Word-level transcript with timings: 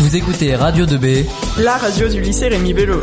Vous 0.00 0.16
écoutez 0.16 0.56
Radio 0.56 0.86
2B, 0.86 1.26
la 1.62 1.76
radio 1.76 2.08
du 2.08 2.22
lycée 2.22 2.48
Rémi 2.48 2.72
Bello. 2.72 3.00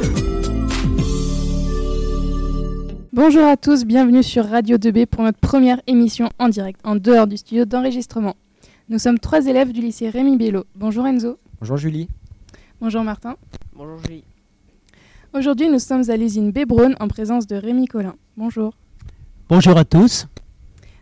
Bonjour 3.13 3.45
à 3.45 3.55
tous, 3.55 3.85
bienvenue 3.85 4.23
sur 4.23 4.43
Radio 4.43 4.77
2B 4.77 5.05
pour 5.05 5.21
notre 5.21 5.37
première 5.37 5.79
émission 5.85 6.31
en 6.39 6.49
direct, 6.49 6.79
en 6.83 6.95
dehors 6.95 7.27
du 7.27 7.37
studio 7.37 7.65
d'enregistrement. 7.65 8.35
Nous 8.89 8.97
sommes 8.97 9.19
trois 9.19 9.45
élèves 9.45 9.73
du 9.73 9.81
lycée 9.81 10.09
Rémi 10.09 10.37
Bello. 10.37 10.63
Bonjour 10.73 11.05
Enzo. 11.05 11.37
Bonjour 11.61 11.77
Julie. 11.77 12.09
Bonjour 12.81 13.03
Martin. 13.03 13.35
Bonjour 13.75 13.99
Julie. 13.99 14.23
Aujourd'hui, 15.35 15.69
nous 15.69 15.77
sommes 15.77 16.09
à 16.09 16.17
l'usine 16.17 16.51
Bébronne 16.51 16.95
en 16.99 17.07
présence 17.07 17.45
de 17.45 17.57
Rémi 17.57 17.85
Collin. 17.85 18.15
Bonjour. 18.37 18.73
Bonjour 19.49 19.77
à 19.77 19.85
tous. 19.85 20.25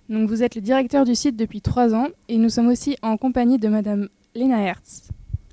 Donc, 0.10 0.28
vous 0.28 0.44
êtes 0.44 0.56
le 0.56 0.62
directeur 0.62 1.06
du 1.06 1.16
site 1.16 1.38
depuis 1.38 1.62
trois 1.62 1.96
ans 1.96 2.10
et 2.28 2.38
nous 2.38 2.50
sommes 2.50 2.68
aussi 2.68 2.98
en 3.02 3.16
compagnie 3.16 3.60
de 3.60 3.70
Madame 3.70 4.10
Lena 4.36 4.60
Hertz. 4.60 5.08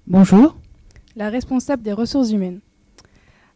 Bonjour. 0.08 0.56
La 1.14 1.30
responsable 1.30 1.82
des 1.82 1.92
ressources 1.92 2.32
humaines. 2.32 2.58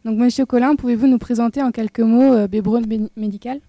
Donc, 0.05 0.17
Monsieur 0.17 0.45
Collin, 0.45 0.75
pouvez-vous 0.75 1.07
nous 1.07 1.17
présenter 1.17 1.61
en 1.61 1.71
quelques 1.71 1.99
mots 1.99 2.33
euh, 2.33 2.47
Bébronne 2.47 2.85
Médical? 3.17 3.59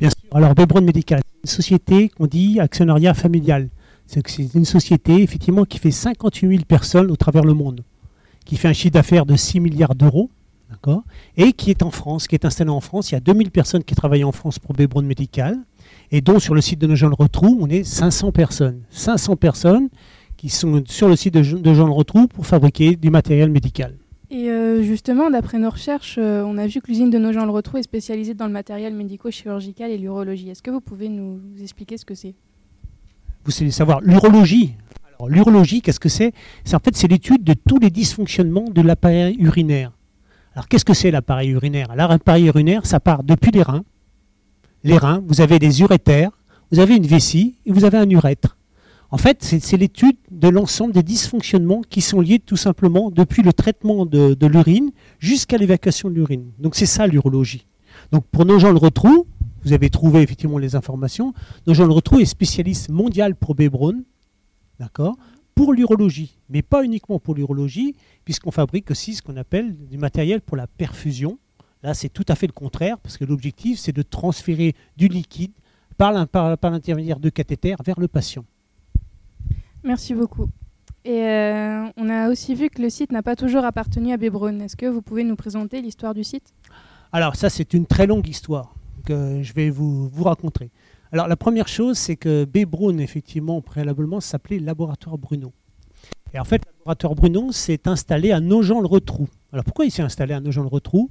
Bien 0.00 0.10
sûr. 0.10 0.36
Alors, 0.36 0.56
Bébronne 0.56 0.84
Médical, 0.84 1.20
c'est 1.24 1.40
une 1.44 1.56
société 1.56 2.08
qu'on 2.08 2.26
dit 2.26 2.58
actionnariat 2.58 3.14
familial. 3.14 3.68
C'est 4.06 4.38
une 4.54 4.64
société, 4.64 5.22
effectivement, 5.22 5.64
qui 5.64 5.78
fait 5.78 5.92
58 5.92 6.48
000 6.48 6.64
personnes 6.66 7.10
au 7.12 7.16
travers 7.16 7.44
le 7.44 7.54
monde, 7.54 7.84
qui 8.44 8.56
fait 8.56 8.68
un 8.68 8.72
chiffre 8.72 8.94
d'affaires 8.94 9.26
de 9.26 9.36
6 9.36 9.60
milliards 9.60 9.94
d'euros, 9.94 10.30
d'accord? 10.70 11.04
Et 11.36 11.52
qui 11.52 11.70
est 11.70 11.82
en 11.82 11.92
France, 11.92 12.26
qui 12.26 12.34
est 12.34 12.44
installée 12.44 12.70
en 12.70 12.80
France. 12.80 13.10
Il 13.10 13.14
y 13.14 13.18
a 13.18 13.20
2000 13.20 13.50
personnes 13.52 13.84
qui 13.84 13.94
travaillent 13.94 14.24
en 14.24 14.32
France 14.32 14.58
pour 14.58 14.72
Bébronne 14.74 15.06
Médical, 15.06 15.58
et 16.10 16.22
dont 16.22 16.40
sur 16.40 16.54
le 16.54 16.60
site 16.60 16.80
de 16.80 16.92
Jean 16.96 17.08
le 17.08 17.14
Retrou, 17.14 17.58
on 17.60 17.68
est 17.68 17.84
500 17.84 18.32
personnes. 18.32 18.80
500 18.90 19.36
personnes 19.36 19.88
qui 20.38 20.48
sont 20.48 20.82
sur 20.86 21.08
le 21.08 21.16
site 21.16 21.34
de, 21.34 21.42
Jean 21.42 21.86
le 21.86 21.92
Retrou 21.92 22.28
pour 22.28 22.46
fabriquer 22.46 22.96
du 22.96 23.10
matériel 23.10 23.50
médical. 23.50 23.94
Et 24.30 24.48
euh, 24.48 24.82
justement, 24.82 25.30
d'après 25.30 25.58
nos 25.58 25.70
recherches, 25.70 26.16
euh, 26.18 26.44
on 26.46 26.56
a 26.58 26.66
vu 26.66 26.80
que 26.80 26.86
l'usine 26.86 27.10
de 27.10 27.18
Nogent 27.18 27.44
le 27.44 27.50
Retrou 27.50 27.78
est 27.78 27.82
spécialisée 27.82 28.34
dans 28.34 28.46
le 28.46 28.52
matériel 28.52 28.94
médico-chirurgical 28.94 29.90
et 29.90 29.98
l'urologie. 29.98 30.48
Est-ce 30.48 30.62
que 30.62 30.70
vous 30.70 30.80
pouvez 30.80 31.08
nous 31.08 31.40
expliquer 31.60 31.96
ce 31.96 32.04
que 32.04 32.14
c'est? 32.14 32.34
Vous 33.44 33.50
savez 33.50 33.70
savoir 33.70 34.00
l'urologie. 34.00 34.74
Alors 35.18 35.28
l'urologie, 35.28 35.82
qu'est-ce 35.82 36.00
que 36.00 36.08
c'est? 36.08 36.32
C'est 36.64 36.76
en 36.76 36.78
fait 36.78 36.94
c'est 36.94 37.08
l'étude 37.08 37.42
de 37.42 37.54
tous 37.54 37.78
les 37.78 37.90
dysfonctionnements 37.90 38.68
de 38.70 38.82
l'appareil 38.82 39.36
urinaire. 39.40 39.90
Alors 40.54 40.68
qu'est-ce 40.68 40.84
que 40.84 40.94
c'est 40.94 41.10
l'appareil 41.10 41.50
urinaire? 41.50 41.96
L'appareil 41.96 42.46
urinaire, 42.46 42.86
ça 42.86 43.00
part 43.00 43.24
depuis 43.24 43.50
les 43.50 43.62
reins. 43.62 43.84
Les 44.84 44.98
reins, 44.98 45.22
vous 45.26 45.40
avez 45.40 45.58
des 45.58 45.80
urétères, 45.80 46.30
vous 46.70 46.78
avez 46.78 46.96
une 46.96 47.06
vessie 47.06 47.56
et 47.66 47.72
vous 47.72 47.84
avez 47.84 47.98
un 47.98 48.08
urètre. 48.08 48.57
En 49.10 49.16
fait, 49.16 49.42
c'est 49.42 49.76
l'étude 49.78 50.16
de 50.30 50.48
l'ensemble 50.48 50.92
des 50.92 51.02
dysfonctionnements 51.02 51.80
qui 51.88 52.02
sont 52.02 52.20
liés 52.20 52.38
tout 52.38 52.58
simplement 52.58 53.10
depuis 53.10 53.42
le 53.42 53.54
traitement 53.54 54.04
de, 54.04 54.46
l'urine 54.46 54.90
jusqu'à 55.18 55.56
l'évacuation 55.56 56.10
de 56.10 56.14
l'urine. 56.14 56.52
Donc 56.58 56.74
c'est 56.74 56.86
ça 56.86 57.06
l'urologie. 57.06 57.66
Donc 58.12 58.26
pour 58.26 58.44
nos 58.44 58.58
gens 58.58 58.70
le 58.70 58.76
retrou, 58.76 59.26
vous 59.64 59.72
avez 59.72 59.88
trouvé 59.88 60.20
effectivement 60.20 60.58
les 60.58 60.76
informations, 60.76 61.32
nos 61.66 61.72
gens 61.72 61.86
le 61.86 61.92
retrou 61.92 62.20
est 62.20 62.26
spécialiste 62.26 62.90
mondial 62.90 63.34
pour 63.34 63.54
Bébron, 63.54 64.04
d'accord, 64.78 65.16
pour 65.54 65.72
l'urologie, 65.72 66.36
mais 66.50 66.60
pas 66.60 66.84
uniquement 66.84 67.18
pour 67.18 67.34
l'urologie, 67.34 67.96
puisqu'on 68.26 68.50
fabrique 68.50 68.90
aussi 68.90 69.14
ce 69.14 69.22
qu'on 69.22 69.38
appelle 69.38 69.74
du 69.88 69.96
matériel 69.96 70.42
pour 70.42 70.56
la 70.56 70.66
perfusion. 70.66 71.38
Là, 71.82 71.94
c'est 71.94 72.10
tout 72.10 72.26
à 72.28 72.34
fait 72.34 72.46
le 72.46 72.52
contraire, 72.52 72.98
parce 72.98 73.16
que 73.16 73.24
l'objectif, 73.24 73.78
c'est 73.78 73.92
de 73.92 74.02
transférer 74.02 74.74
du 74.96 75.08
liquide 75.08 75.52
par 75.96 76.12
l'intermédiaire 76.12 77.18
de 77.18 77.30
cathéters 77.30 77.78
vers 77.84 77.98
le 77.98 78.06
patient. 78.06 78.44
Merci 79.84 80.14
beaucoup. 80.14 80.48
Et 81.04 81.22
euh, 81.22 81.86
on 81.96 82.08
a 82.10 82.28
aussi 82.28 82.54
vu 82.54 82.68
que 82.68 82.82
le 82.82 82.90
site 82.90 83.12
n'a 83.12 83.22
pas 83.22 83.36
toujours 83.36 83.64
appartenu 83.64 84.12
à 84.12 84.16
Bébron. 84.16 84.60
Est-ce 84.60 84.76
que 84.76 84.86
vous 84.86 85.00
pouvez 85.00 85.24
nous 85.24 85.36
présenter 85.36 85.80
l'histoire 85.80 86.14
du 86.14 86.24
site? 86.24 86.52
Alors 87.12 87.36
ça, 87.36 87.48
c'est 87.48 87.72
une 87.72 87.86
très 87.86 88.06
longue 88.06 88.28
histoire 88.28 88.74
que 89.04 89.42
je 89.42 89.52
vais 89.54 89.70
vous, 89.70 90.10
raconter. 90.22 90.70
Alors 91.12 91.28
la 91.28 91.36
première 91.36 91.68
chose, 91.68 91.96
c'est 91.96 92.16
que 92.16 92.44
Bébron, 92.44 92.98
effectivement, 92.98 93.62
préalablement, 93.62 94.20
s'appelait 94.20 94.58
Laboratoire 94.58 95.16
Bruno. 95.16 95.52
Et 96.34 96.38
en 96.38 96.44
fait, 96.44 96.62
laboratoire 96.78 97.14
Bruno 97.14 97.52
s'est 97.52 97.88
installé 97.88 98.32
à 98.32 98.40
Nogent-le-Retrou. 98.40 99.28
Alors 99.52 99.64
pourquoi 99.64 99.86
il 99.86 99.90
s'est 99.90 100.02
installé 100.02 100.34
à 100.34 100.40
Nogent-le-Retrou? 100.40 101.08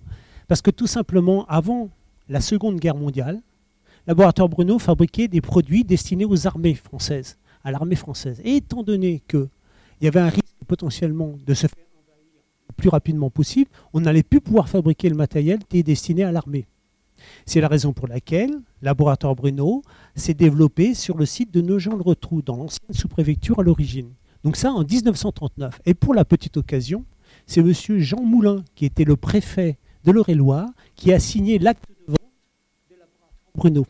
Parce 0.47 0.61
que 0.61 0.69
tout 0.69 0.85
simplement, 0.85 1.45
avant 1.47 1.89
la 2.29 2.41
Seconde 2.41 2.79
Guerre 2.79 2.95
mondiale, 2.95 3.41
le 4.05 4.11
laboratoire 4.11 4.47
Bruno 4.47 4.77
fabriquait 4.77 5.27
des 5.27 5.41
produits 5.41 5.83
destinés 5.83 6.25
aux 6.25 6.45
armées 6.45 6.75
françaises 6.75 7.37
à 7.67 7.71
l'armée 7.71 7.97
française. 7.97 8.41
Et 8.45 8.55
étant 8.55 8.81
donné 8.81 9.21
qu'il 9.27 9.49
y 9.99 10.07
avait 10.07 10.21
un 10.21 10.29
risque 10.29 10.55
potentiellement 10.67 11.35
de 11.45 11.53
se 11.53 11.67
faire 11.67 11.83
envahir 11.99 12.41
le 12.69 12.73
plus 12.75 12.87
rapidement 12.87 13.29
possible, 13.29 13.69
on 13.91 13.99
n'allait 13.99 14.23
plus 14.23 14.39
pouvoir 14.39 14.69
fabriquer 14.69 15.09
le 15.09 15.15
matériel 15.15 15.59
qui 15.67 15.79
est 15.79 15.83
destiné 15.83 16.23
à 16.23 16.31
l'armée. 16.31 16.65
C'est 17.45 17.59
la 17.59 17.67
raison 17.67 17.91
pour 17.91 18.07
laquelle 18.07 18.51
le 18.51 18.61
laboratoire 18.81 19.35
Bruno 19.35 19.81
s'est 20.15 20.33
développé 20.33 20.93
sur 20.93 21.17
le 21.17 21.25
site 21.25 21.53
de 21.53 21.59
Nogent-le-Retrou, 21.59 22.41
dans 22.41 22.55
l'ancienne 22.55 22.93
sous-préfecture 22.93 23.59
à 23.59 23.63
l'origine. 23.63 24.13
Donc 24.45 24.55
ça 24.55 24.71
en 24.71 24.85
1939. 24.85 25.81
Et 25.85 25.93
pour 25.93 26.13
la 26.13 26.23
petite 26.23 26.55
occasion, 26.55 27.03
c'est 27.47 27.59
M. 27.59 27.73
Jean 27.99 28.21
Moulin, 28.21 28.63
qui 28.75 28.85
était 28.85 29.03
le 29.03 29.17
préfet 29.17 29.77
de 30.05 30.13
l'Eure-et-Loire, 30.13 30.69
qui 30.95 31.11
a 31.11 31.19
signé 31.19 31.59
l'acte 31.59 31.83
de 31.89 32.13
vente 32.13 32.19
du 32.89 32.95
laboratoire 32.97 33.51
Bruno. 33.55 33.85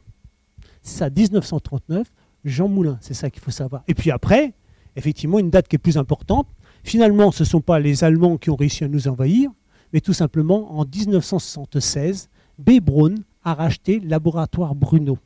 Ça, 0.82 1.12
1939. 1.12 2.08
Jean 2.48 2.68
Moulin, 2.68 2.98
c'est 3.02 3.14
ça 3.14 3.30
qu'il 3.30 3.42
faut 3.42 3.52
savoir. 3.52 3.84
Et 3.88 3.94
puis 3.94 4.12
après, 4.12 4.54
effectivement, 4.96 5.40
une 5.40 5.50
date 5.50 5.68
qui 5.68 5.76
est 5.76 5.80
plus 5.80 5.98
importante. 5.98 6.48
Finalement, 6.84 7.32
ce 7.32 7.44
ne 7.44 7.48
sont 7.48 7.62
pas 7.62 7.80
les 7.80 8.04
Allemands 8.04 8.38
qui 8.38 8.50
ont 8.50 8.56
réussi 8.56 8.84
à 8.84 8.88
nous 8.88 9.08
envahir, 9.08 9.50
mais 9.94 10.02
tout 10.02 10.14
simplement 10.14 10.80
en 10.80 10.86
1976, 10.86 12.30
B. 12.58 12.80
A 13.44 13.54
racheté 13.54 14.00
laboratoire 14.02 14.76
Bruno. 14.76 15.18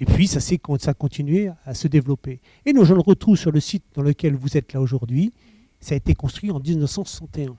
Et 0.00 0.04
puis, 0.04 0.26
ça, 0.26 0.40
ça 0.40 0.56
a 0.90 0.94
continué 0.94 1.50
à 1.64 1.74
se 1.74 1.86
développer. 1.86 2.40
Et 2.66 2.72
nous, 2.72 2.84
je 2.84 2.94
le 2.94 3.00
retrouve 3.00 3.36
sur 3.36 3.52
le 3.52 3.60
site 3.60 3.84
dans 3.94 4.02
lequel 4.02 4.34
vous 4.34 4.56
êtes 4.56 4.72
là 4.72 4.80
aujourd'hui. 4.80 5.32
Ça 5.78 5.94
a 5.94 5.96
été 5.96 6.14
construit 6.14 6.50
en 6.50 6.58
1961. 6.58 7.56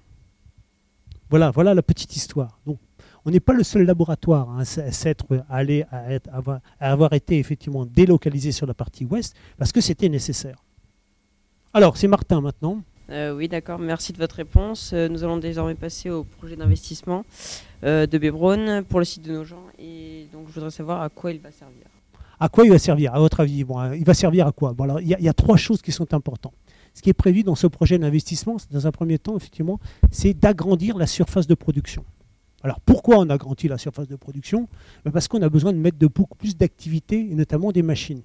Voilà, 1.30 1.52
voilà 1.52 1.74
la 1.74 1.82
petite 1.82 2.16
histoire. 2.16 2.60
Donc, 2.66 2.78
on 3.26 3.32
n'est 3.32 3.40
pas 3.40 3.54
le 3.54 3.64
seul 3.64 3.84
laboratoire 3.84 4.50
hein, 4.50 4.60
à, 4.60 4.66
s'être 4.66 5.26
allé, 5.50 5.86
à, 5.92 6.20
avoir, 6.80 7.14
été 7.14 7.38
effectivement 7.38 7.86
délocalisé 7.86 8.52
sur 8.52 8.66
la 8.66 8.74
partie 8.74 9.06
ouest 9.06 9.36
parce 9.58 9.72
que 9.72 9.82
c'était 9.82 10.10
nécessaire. 10.10 10.64
Alors, 11.74 11.98
c'est 11.98 12.08
Martin 12.08 12.42
maintenant. 12.42 12.82
Euh, 13.12 13.36
oui, 13.36 13.48
d'accord. 13.48 13.80
Merci 13.80 14.14
de 14.14 14.18
votre 14.18 14.36
réponse. 14.36 14.92
Euh, 14.94 15.08
nous 15.08 15.24
allons 15.24 15.38
désormais 15.38 15.76
passer 15.76 16.10
au 16.10 16.24
projet 16.24 16.56
d'investissement 16.56 17.26
euh, 17.84 18.06
de 18.06 18.18
Bébron 18.18 18.84
pour 18.88 19.00
le 19.00 19.06
site 19.06 19.24
de 19.24 19.34
nos 19.34 19.44
gens. 19.44 19.64
Et 19.80 20.28
donc, 20.32 20.48
je 20.48 20.54
voudrais 20.54 20.72
savoir 20.72 21.02
à 21.02 21.10
quoi 21.10 21.32
il 21.32 21.40
va 21.40 21.52
servir. 21.52 21.86
À 22.40 22.48
quoi 22.48 22.66
il 22.66 22.72
va 22.72 22.80
servir, 22.80 23.14
à 23.14 23.20
votre 23.20 23.42
avis? 23.42 23.64
Bon, 23.64 23.92
Il 23.94 24.06
va 24.06 24.14
servir 24.14 24.48
à 24.48 24.52
quoi? 24.52 24.74
Bon, 24.74 24.86
alors, 24.86 25.02
il, 25.02 25.08
y 25.08 25.30
a, 25.30 25.34
trois 25.34 25.58
choses 25.58 25.82
qui 25.82 25.92
sont 25.92 26.14
importantes. 26.14 26.54
Ce 26.94 27.02
qui 27.02 27.10
est 27.10 27.14
prévu 27.14 27.44
dans 27.44 27.56
ce 27.56 27.68
projet 27.68 27.98
d'investissement, 27.98 28.58
dans 28.72 28.88
un 28.88 28.92
premier 28.92 29.20
temps, 29.20 29.36
effectivement, 29.36 29.80
c'est 30.12 30.34
d'agrandir 30.34 30.98
la 30.98 31.08
surface 31.08 31.48
de 31.48 31.56
production. 31.56 32.06
Alors 32.64 32.80
pourquoi 32.82 33.18
on 33.20 33.30
a 33.30 33.38
grandi 33.38 33.68
la 33.68 33.78
surface 33.78 34.08
de 34.08 34.16
production? 34.16 34.68
Ben, 35.06 35.12
Parce 35.12 35.28
qu'on 35.28 35.42
a 35.42 35.50
besoin 35.50 35.72
de 35.74 35.78
mettre 35.78 35.98
de 35.98 36.08
beaucoup 36.08 36.38
plus 36.38 36.58
d'activités, 36.58 37.20
et 37.32 37.36
notamment 37.36 37.72
des 37.72 37.84
machines. 37.84 38.22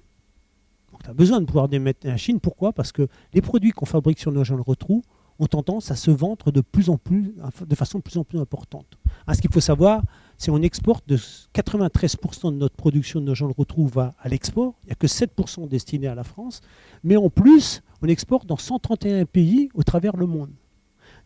On 0.93 1.09
a 1.09 1.13
besoin 1.13 1.41
de 1.41 1.45
pouvoir 1.45 1.69
mettre 1.69 2.01
des 2.01 2.09
machines. 2.09 2.39
Pourquoi? 2.39 2.73
Parce 2.73 2.91
que 2.91 3.07
les 3.33 3.41
produits 3.41 3.71
qu'on 3.71 3.85
fabrique 3.85 4.19
sur 4.19 4.31
nos 4.31 4.43
gens 4.43 4.55
le 4.55 4.61
retrou 4.61 5.03
ont 5.39 5.47
tendance 5.47 5.91
à 5.91 5.95
se 5.95 6.11
vendre 6.11 6.51
de 6.51 6.61
de 6.61 7.75
façon 7.75 7.97
de 7.97 8.03
plus 8.03 8.17
en 8.17 8.23
plus 8.23 8.39
importante. 8.39 8.97
Ah, 9.27 9.33
ce 9.33 9.41
qu'il 9.41 9.51
faut 9.51 9.59
savoir, 9.59 10.01
c'est 10.37 10.51
qu'on 10.51 10.61
exporte 10.61 11.07
de 11.09 11.17
93% 11.17 12.51
de 12.51 12.57
notre 12.57 12.75
production 12.75 13.19
de 13.19 13.25
nos 13.25 13.35
gens 13.35 13.47
le 13.47 13.53
retrou 13.57 13.89
à 13.97 14.29
l'export. 14.29 14.75
Il 14.83 14.87
n'y 14.87 14.91
a 14.93 14.95
que 14.95 15.07
7% 15.07 15.67
destinés 15.67 16.07
à 16.07 16.15
la 16.15 16.23
France. 16.23 16.61
Mais 17.03 17.17
en 17.17 17.29
plus, 17.29 17.81
on 18.01 18.07
exporte 18.07 18.45
dans 18.45 18.57
131 18.57 19.25
pays 19.25 19.69
au 19.73 19.83
travers 19.83 20.15
le 20.15 20.25
monde. 20.25 20.51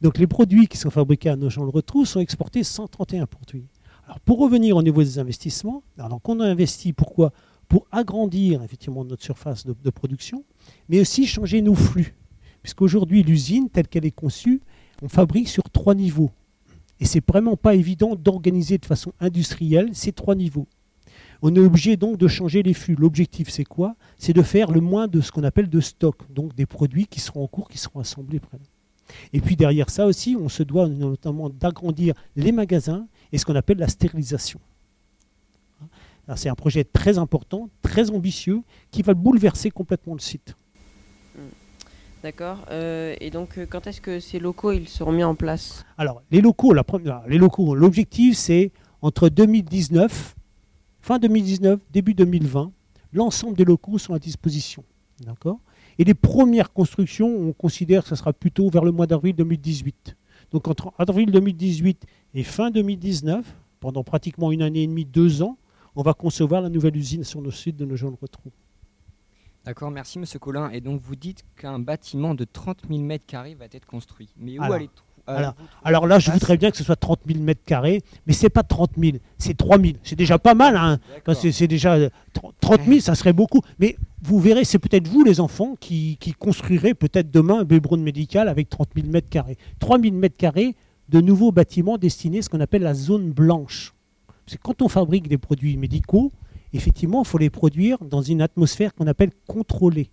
Donc 0.01 0.17
les 0.17 0.27
produits 0.27 0.67
qui 0.67 0.77
sont 0.77 0.89
fabriqués 0.89 1.29
à 1.29 1.35
Nogent-le-Retrou 1.35 2.05
sont 2.05 2.19
exportés 2.19 2.63
131 2.63 3.25
produits. 3.25 3.65
Alors 4.05 4.19
pour 4.21 4.39
revenir 4.39 4.77
au 4.77 4.83
niveau 4.83 5.03
des 5.03 5.19
investissements, 5.19 5.83
alors 5.97 6.21
on 6.23 6.39
a 6.39 6.45
investi 6.45 6.93
pourquoi? 6.93 7.31
Pour 7.67 7.85
agrandir 7.91 8.63
effectivement 8.63 9.03
notre 9.03 9.23
surface 9.23 9.65
de, 9.65 9.75
de 9.83 9.89
production, 9.89 10.43
mais 10.87 10.99
aussi 10.99 11.27
changer 11.27 11.61
nos 11.61 11.75
flux. 11.75 12.15
Puisqu'aujourd'hui, 12.63 13.23
l'usine, 13.23 13.69
telle 13.69 13.87
qu'elle 13.87 14.05
est 14.05 14.11
conçue, 14.11 14.61
on 15.01 15.07
fabrique 15.07 15.47
sur 15.47 15.63
trois 15.69 15.95
niveaux. 15.95 16.31
Et 16.99 17.05
c'est 17.05 17.25
vraiment 17.25 17.55
pas 17.55 17.75
évident 17.75 18.15
d'organiser 18.15 18.77
de 18.77 18.85
façon 18.85 19.13
industrielle 19.19 19.89
ces 19.93 20.11
trois 20.11 20.35
niveaux. 20.35 20.67
On 21.41 21.55
est 21.55 21.59
obligé 21.59 21.95
donc 21.95 22.17
de 22.17 22.27
changer 22.27 22.63
les 22.63 22.73
flux. 22.73 22.95
L'objectif, 22.95 23.49
c'est 23.49 23.63
quoi? 23.63 23.95
C'est 24.17 24.33
de 24.33 24.41
faire 24.41 24.71
le 24.71 24.81
moins 24.81 25.07
de 25.07 25.21
ce 25.21 25.31
qu'on 25.31 25.43
appelle 25.43 25.69
de 25.69 25.79
stock, 25.79 26.29
donc 26.31 26.53
des 26.55 26.65
produits 26.65 27.07
qui 27.07 27.21
seront 27.21 27.43
en 27.43 27.47
cours, 27.47 27.69
qui 27.69 27.77
seront 27.77 28.01
assemblés 28.01 28.39
près. 28.39 28.59
Et 29.33 29.41
puis 29.41 29.55
derrière 29.55 29.89
ça 29.89 30.05
aussi, 30.05 30.37
on 30.39 30.49
se 30.49 30.63
doit 30.63 30.87
notamment 30.87 31.49
d'agrandir 31.49 32.13
les 32.35 32.51
magasins 32.51 33.07
et 33.31 33.37
ce 33.37 33.45
qu'on 33.45 33.55
appelle 33.55 33.77
la 33.77 33.87
stérilisation. 33.87 34.59
C'est 36.35 36.49
un 36.49 36.55
projet 36.55 36.83
très 36.83 37.17
important, 37.17 37.69
très 37.81 38.11
ambitieux, 38.11 38.61
qui 38.91 39.01
va 39.01 39.15
bouleverser 39.15 39.71
complètement 39.71 40.13
le 40.13 40.19
site. 40.19 40.55
D'accord. 42.21 42.65
Euh, 42.69 43.15
et 43.21 43.29
donc, 43.29 43.57
euh, 43.57 43.65
quand 43.65 43.87
est-ce 43.87 44.01
que 44.01 44.19
ces 44.19 44.39
locaux 44.39 44.73
ils 44.73 44.89
seront 44.89 45.13
mis 45.13 45.23
en 45.23 45.35
place? 45.35 45.85
Alors, 45.97 46.21
les 46.31 46.41
locaux, 46.41 46.73
la 46.73 46.83
première, 46.83 47.23
les 47.27 47.37
locaux, 47.37 47.75
l'objectif 47.75 48.35
c'est 48.35 48.71
entre 49.01 49.29
2019, 49.29 50.35
fin 50.99 51.17
2019, 51.17 51.79
début 51.91 52.13
2020, 52.13 52.73
l'ensemble 53.13 53.55
des 53.55 53.63
locaux 53.63 53.97
sont 53.97 54.13
à 54.13 54.19
disposition. 54.19 54.83
D'accord? 55.25 55.59
Et 55.99 56.05
les 56.05 56.13
premières 56.13 56.71
constructions, 56.71 57.27
on 57.27 57.51
considère 57.51 58.03
que 58.03 58.09
ce 58.09 58.15
sera 58.15 58.31
plutôt 58.31 58.69
vers 58.69 58.85
le 58.85 58.91
mois 58.93 59.05
d'avril 59.05 59.35
2018. 59.35 60.15
Donc 60.51 60.67
entre 60.69 60.93
avril 60.97 61.29
2018 61.29 62.05
et 62.35 62.43
fin 62.43 62.71
2019, 62.71 63.45
pendant 63.81 64.03
pratiquement 64.03 64.53
une 64.53 64.61
année 64.61 64.83
et 64.83 64.87
demie, 64.87 65.03
deux 65.03 65.43
ans, 65.43 65.57
on 65.97 66.01
va 66.01 66.13
concevoir 66.13 66.61
la 66.61 66.69
nouvelle 66.69 66.95
usine 66.95 67.25
sur 67.25 67.41
le 67.41 67.51
site 67.51 67.75
de 67.75 67.83
nos 67.83 67.97
gens 67.97 68.09
le 68.09 68.17
retrouvent. 68.19 68.53
D'accord, 69.65 69.91
merci 69.91 70.19
Monsieur 70.19 70.39
Collin. 70.39 70.69
Et 70.69 70.79
donc 70.79 71.01
vous 71.01 71.17
dites 71.17 71.43
qu'un 71.57 71.79
bâtiment 71.79 72.33
de 72.33 72.45
30 72.45 72.83
000 72.89 73.01
m2 73.01 73.57
va 73.57 73.65
être 73.65 73.85
construit. 73.85 74.29
Mais 74.37 74.57
où 74.57 74.63
Alors, 74.63 74.75
allez 74.75 74.89
euh, 75.27 75.51
alors, 75.83 76.07
là, 76.07 76.17
je 76.17 76.31
voudrais 76.31 76.57
bien 76.57 76.71
que 76.71 76.77
ce 76.77 76.83
soit 76.83 76.95
30 76.95 77.19
000 77.27 77.39
mètres 77.39 77.63
carrés, 77.63 78.01
mais 78.25 78.33
c'est 78.33 78.49
pas 78.49 78.63
30 78.63 78.91
000, 78.97 79.17
c'est 79.37 79.55
3 79.55 79.79
000. 79.79 79.93
C'est 80.03 80.15
déjà 80.15 80.39
pas 80.39 80.55
mal, 80.55 80.75
hein, 80.75 80.97
c'est 81.33 81.67
déjà 81.67 81.95
euh, 81.95 82.09
30 82.61 82.85
000, 82.85 82.99
ça 82.99 83.13
serait 83.13 83.33
beaucoup. 83.33 83.61
Mais 83.77 83.95
vous 84.21 84.39
verrez, 84.39 84.65
c'est 84.65 84.79
peut-être 84.79 85.07
vous, 85.07 85.23
les 85.23 85.39
enfants, 85.39 85.75
qui, 85.79 86.17
construirez 86.37 86.93
peut-être 86.93 87.31
demain 87.31 87.59
un 87.59 87.63
Bébron 87.63 87.97
médical 87.97 88.47
avec 88.49 88.69
30 88.69 88.89
000 88.95 89.07
mètres 89.07 89.29
carrés. 89.29 89.57
3 89.79 89.99
000 89.99 90.15
mètres 90.15 90.37
carrés 90.37 90.75
de 91.07 91.21
nouveaux 91.21 91.51
bâtiments 91.51 91.97
destinés 91.97 92.39
à 92.39 92.41
ce 92.41 92.49
qu'on 92.49 92.59
appelle 92.59 92.81
la 92.83 92.93
zone 92.93 93.31
blanche. 93.31 93.93
C'est 94.45 94.59
quand 94.59 94.81
on 94.81 94.89
fabrique 94.89 95.27
des 95.27 95.37
produits 95.37 95.77
médicaux, 95.77 96.31
effectivement, 96.73 97.21
il 97.23 97.27
faut 97.27 97.37
les 97.37 97.49
produire 97.49 97.97
dans 98.03 98.21
une 98.21 98.41
atmosphère 98.41 98.93
qu'on 98.93 99.07
appelle 99.07 99.31
contrôlée. 99.47 100.09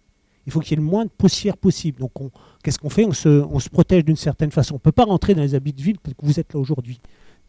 Il 0.46 0.52
faut 0.52 0.60
qu'il 0.60 0.72
y 0.72 0.74
ait 0.74 0.84
le 0.84 0.88
moins 0.88 1.04
de 1.04 1.10
poussière 1.10 1.56
possible. 1.56 1.98
Donc, 1.98 2.20
on- 2.20 2.30
qu'est-ce 2.62 2.78
qu'on 2.78 2.90
fait? 2.90 3.04
On 3.04 3.12
se, 3.12 3.28
on 3.28 3.58
se 3.58 3.68
protège 3.68 4.04
d'une 4.04 4.16
certaine 4.16 4.52
façon. 4.52 4.74
On 4.74 4.76
ne 4.76 4.80
peut 4.80 4.92
pas 4.92 5.04
rentrer 5.04 5.34
dans 5.34 5.42
les 5.42 5.54
habits 5.56 5.72
de 5.72 5.82
ville 5.82 5.98
parce 6.00 6.14
que 6.14 6.24
vous 6.24 6.38
êtes 6.38 6.54
là 6.54 6.60
aujourd'hui. 6.60 7.00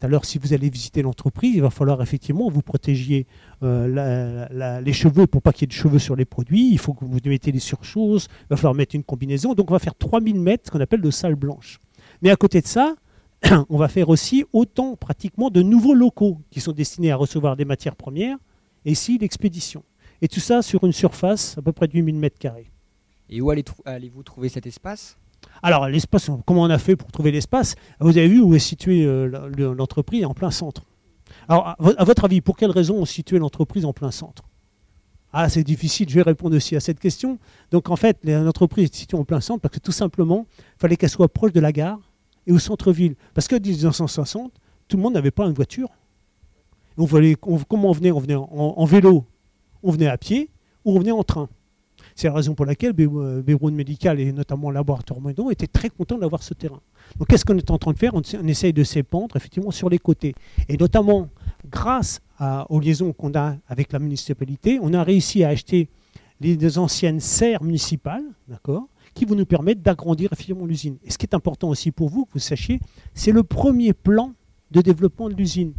L'heure, 0.04 0.26
si 0.26 0.38
vous 0.38 0.54
allez 0.54 0.70
visiter 0.70 1.02
l'entreprise, 1.02 1.56
il 1.56 1.62
va 1.62 1.72
falloir 1.72 2.02
effectivement 2.04 2.50
vous 2.52 2.62
protégiez 2.62 3.26
euh, 3.64 4.80
les 4.80 4.94
cheveux 4.94 5.26
pour 5.26 5.42
pas 5.42 5.52
qu'il 5.52 5.64
y 5.64 5.66
ait 5.66 5.68
de 5.68 5.74
cheveux 5.74 5.98
sur 5.98 6.16
les 6.16 6.26
produits. 6.26 6.70
Il 6.72 6.78
faut 6.78 6.94
que 6.94 7.04
vous 7.04 7.18
mettez 7.26 7.52
les 7.52 7.60
surchoses. 7.60 8.28
Il 8.44 8.48
va 8.52 8.58
falloir 8.58 8.76
mettre 8.76 8.96
une 8.96 9.04
combinaison. 9.04 9.56
Donc, 9.56 9.72
on 9.72 9.74
va 9.74 9.80
faire 9.80 9.96
3000 9.96 10.40
mètres, 10.40 10.72
qu'on 10.72 10.80
appelle 10.80 11.02
de 11.02 11.10
salle 11.10 11.36
blanche. 11.36 11.80
Mais 12.22 12.30
à 12.30 12.36
côté 12.36 12.62
de 12.62 12.68
ça, 12.68 12.96
on 13.70 13.78
va 13.78 13.88
faire 13.88 14.10
aussi 14.10 14.46
autant 14.54 14.96
pratiquement 14.96 15.50
de 15.50 15.64
nouveaux 15.64 15.96
locaux 15.96 16.40
qui 16.52 16.62
sont 16.62 16.74
destinés 16.74 17.12
à 17.12 17.16
recevoir 17.16 17.56
des 17.56 17.66
matières 17.66 17.96
premières 17.96 18.38
et 18.86 18.92
ici 18.92 19.18
l'expédition. 19.18 19.84
Et 20.22 20.28
tout 20.28 20.40
ça 20.40 20.62
sur 20.62 20.84
une 20.84 20.94
surface 20.94 21.58
à 21.58 21.62
peu 21.62 21.72
près 21.72 21.88
de 21.88 21.94
8000 21.94 22.16
mètres 22.16 22.40
carrés. 22.40 22.72
Et 23.30 23.42
où 23.42 23.52
allez-vous 23.52 24.24
trouver 24.24 24.50
cet 24.50 24.66
espace? 24.66 25.18
Alors, 25.64 25.88
l'espace, 25.88 26.30
comment 26.46 26.62
on 26.64 26.70
a 26.70 26.78
fait 26.78 26.96
pour 26.96 27.12
trouver 27.12 27.32
l'espace? 27.32 27.76
Vous 28.00 28.18
avez 28.18 28.28
vu 28.28 28.42
où 28.42 28.54
est 28.56 28.60
située 28.60 29.06
euh, 29.06 29.74
l'entreprise 29.76 30.24
En 30.26 30.34
plein 30.34 30.52
centre. 30.52 30.84
Alors, 31.50 31.68
à, 31.68 31.76
vo- 31.80 31.94
à 31.98 32.04
votre 32.04 32.26
avis, 32.26 32.42
pour 32.42 32.56
quelle 32.58 32.72
raison 32.72 32.96
on 32.98 33.06
situait 33.06 33.40
l'entreprise 33.40 33.84
en 33.86 33.94
plein 33.94 34.12
centre? 34.12 34.44
Ah, 35.34 35.50
c'est 35.50 35.64
difficile, 35.64 36.08
je 36.10 36.16
vais 36.16 36.22
répondre 36.22 36.56
aussi 36.56 36.76
à 36.76 36.80
cette 36.80 37.00
question. 37.00 37.38
Donc, 37.72 37.90
en 37.90 37.96
fait, 37.96 38.18
l'entreprise 38.24 38.86
est 38.90 38.96
située 38.96 39.18
en 39.18 39.26
plein 39.26 39.42
centre 39.42 39.62
parce 39.62 39.74
que 39.76 39.80
tout 39.80 39.92
simplement, 39.92 40.46
il 40.58 40.80
fallait 40.80 40.96
qu'elle 40.96 41.10
soit 41.10 41.28
proche 41.28 41.52
de 41.52 41.60
la 41.60 41.72
gare 41.72 42.00
et 42.46 42.52
au 42.52 42.60
centre-ville. 42.60 43.16
Parce 43.34 43.48
que 43.48 43.56
1960, 43.56 44.52
tout 44.88 44.98
le 44.98 45.04
monde 45.04 45.14
n'avait 45.16 45.32
pas 45.32 45.46
une 45.46 45.54
voiture. 45.54 45.90
On 46.98 47.06
comment 47.68 47.90
on 47.90 47.92
venait? 47.92 48.12
On 48.12 48.20
venait 48.20 48.36
en, 48.36 48.48
en 48.52 48.86
vélo, 48.86 49.26
on 49.84 49.92
venait 49.92 50.08
à 50.08 50.18
pied 50.18 50.50
ou 50.86 50.96
on 50.96 51.00
venait 51.00 51.12
en 51.12 51.24
train. 51.24 51.50
C'est 52.18 52.30
la 52.30 52.34
raison 52.34 52.56
pour 52.56 52.66
laquelle 52.66 52.96
euh, 53.00 53.44
Bébroun 53.44 53.76
Médical 53.76 54.20
et 54.20 54.32
notamment 54.32 54.72
laboratoire 54.72 55.22
Meudon 55.22 55.52
étaient 55.52 55.68
très 55.68 55.92
contents 55.92 56.18
d'avoir 56.18 56.42
ce 56.42 56.56
terrain. 56.56 56.82
Donc 57.20 57.28
qu'est-ce 57.28 57.46
qu'on 57.46 57.56
est 57.60 57.70
en 57.70 57.78
train 57.78 57.94
de 57.94 58.00
faire? 58.00 58.16
On, 58.16 58.22
essaye 58.22 58.74
de 58.74 58.84
s'épandre 58.84 59.36
effectivement 59.36 59.70
sur 59.70 59.88
les 59.88 60.00
côtés. 60.00 60.34
Et 60.68 60.78
notamment 60.78 61.30
grâce 61.70 62.22
aux 62.70 62.80
liaisons 62.80 63.14
qu'on 63.14 63.36
a 63.36 63.58
avec 63.68 63.94
la 63.94 64.00
municipalité, 64.00 64.80
on 64.82 64.96
a 64.96 65.04
réussi 65.04 65.44
à 65.44 65.50
acheter 65.50 65.90
les 66.42 66.80
anciennes 66.80 67.20
serres 67.20 67.64
municipales, 67.64 68.24
d'accord, 68.48 68.88
qui 69.14 69.26
vont 69.26 69.36
nous 69.36 69.46
permettre 69.46 69.82
d'agrandir 69.82 70.34
effectivement 70.34 70.66
l'usine. 70.66 70.98
Et 71.04 71.12
ce 71.12 71.20
qui 71.20 71.28
est 71.28 71.36
important 71.36 71.70
aussi 71.70 71.92
pour 71.92 72.10
vous, 72.10 72.26
que 72.26 72.34
vous 72.34 72.40
sachiez, 72.40 72.80
c'est 73.14 73.32
le 73.32 73.44
premier 73.44 73.94
plan 73.94 74.34
de 74.72 74.82
développement 74.82 75.30
de 75.30 75.36
l'usine. 75.36 75.74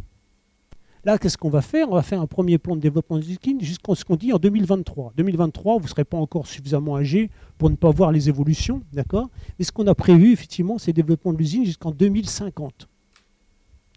Là, 1.09 1.17
qu'est-ce 1.17 1.39
qu'on 1.39 1.49
va 1.49 1.63
faire? 1.63 1.89
On 1.89 1.95
va 1.95 2.03
faire 2.03 2.21
un 2.21 2.27
premier 2.27 2.59
plan 2.59 2.75
de 2.75 2.81
développement 2.81 3.17
de 3.17 3.23
l'usine 3.23 3.59
jusqu'en 3.61 3.95
ce 3.95 4.05
qu'on 4.05 4.15
dit 4.15 4.31
en 4.31 4.37
2023. 4.37 5.13
2023, 5.17 5.77
vous 5.77 5.85
ne 5.85 5.87
serez 5.87 6.03
pas 6.03 6.17
encore 6.17 6.45
suffisamment 6.45 6.97
âgé 6.97 7.31
pour 7.57 7.71
ne 7.71 7.75
pas 7.75 7.89
voir 7.89 8.11
les 8.11 8.29
évolutions, 8.29 8.83
d'accord? 8.93 9.27
Mais 9.57 9.65
ce 9.65 9.71
qu'on 9.71 9.87
a 9.87 9.95
prévu, 9.95 10.33
effectivement, 10.33 10.77
c'est 10.77 10.91
le 10.91 10.97
développement 10.97 11.33
de 11.33 11.39
l'usine 11.39 11.65
jusqu'en 11.65 11.89
2050. 11.89 12.87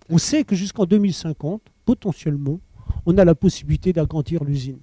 On 0.08 0.16
sait 0.16 0.42
que 0.44 0.56
jusqu'en 0.56 0.86
2050, 0.86 1.60
potentiellement, 1.84 2.60
on 3.04 3.18
a 3.18 3.26
la 3.26 3.34
possibilité 3.34 3.92
d'agrandir 3.92 4.42
l'usine. 4.42 4.78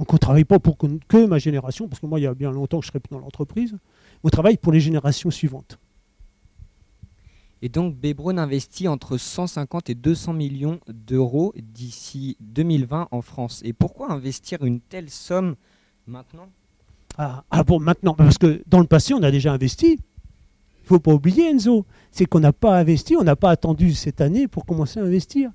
Donc 0.00 0.12
on 0.12 0.16
ne 0.16 0.18
travaille 0.18 0.44
pas 0.44 0.58
pour 0.58 0.76
que, 0.76 1.24
ma 1.24 1.38
génération, 1.38 1.86
parce 1.86 2.00
que 2.00 2.06
moi, 2.06 2.18
il 2.18 2.24
y 2.24 2.26
a 2.26 2.34
bien 2.34 2.50
longtemps 2.50 2.80
que 2.80 2.86
je 2.86 2.90
serai 2.90 2.98
plus 2.98 3.14
dans 3.14 3.20
l'entreprise. 3.20 3.76
On 4.24 4.28
travaille 4.28 4.56
pour 4.56 4.72
les 4.72 4.80
générations 4.80 5.30
suivantes. 5.30 5.78
Et 7.62 7.68
donc 7.68 7.94
Bebron 7.96 8.38
investit 8.38 8.88
entre 8.88 9.18
150 9.18 9.90
et 9.90 9.94
200 9.94 10.32
millions 10.32 10.80
d'euros 10.88 11.52
d'ici 11.56 12.36
2020 12.40 13.08
en 13.10 13.22
France. 13.22 13.60
Et 13.64 13.72
pourquoi 13.72 14.12
investir 14.12 14.64
une 14.64 14.80
telle 14.80 15.10
somme 15.10 15.56
maintenant? 16.06 16.48
Ah, 17.18 17.44
ah 17.50 17.64
bon, 17.64 17.78
maintenant, 17.80 18.14
parce 18.14 18.38
que 18.38 18.62
dans 18.66 18.80
le 18.80 18.86
passé, 18.86 19.12
on 19.12 19.22
a 19.22 19.30
déjà 19.30 19.52
investi. 19.52 19.98
Il 19.98 20.82
ne 20.84 20.88
faut 20.88 21.00
pas 21.00 21.12
oublier, 21.12 21.50
Enzo, 21.50 21.84
c'est 22.10 22.24
qu'on 22.24 22.40
n'a 22.40 22.52
pas 22.52 22.78
investi, 22.78 23.14
on 23.16 23.22
n'a 23.22 23.36
pas 23.36 23.50
attendu 23.50 23.92
cette 23.92 24.22
année 24.22 24.48
pour 24.48 24.64
commencer 24.64 24.98
à 24.98 25.02
investir. 25.02 25.50